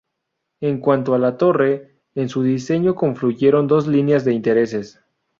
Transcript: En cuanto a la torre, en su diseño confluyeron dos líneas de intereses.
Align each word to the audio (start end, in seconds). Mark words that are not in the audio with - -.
En 0.61 0.79
cuanto 0.79 1.13
a 1.13 1.19
la 1.19 1.37
torre, 1.37 1.99
en 2.15 2.27
su 2.27 2.41
diseño 2.41 2.95
confluyeron 2.95 3.67
dos 3.67 3.85
líneas 3.85 4.25
de 4.25 4.33
intereses. 4.33 4.99